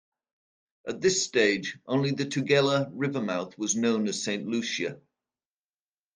[0.87, 4.99] At this stage, only the Tugela River mouth was known as Saint Lucia.